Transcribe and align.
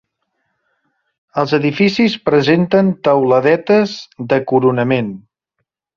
Els 1.41 1.51
edificis 1.57 2.15
presenten 2.29 2.91
teuladetes 3.09 3.95
de 4.33 4.41
coronament. 4.53 5.13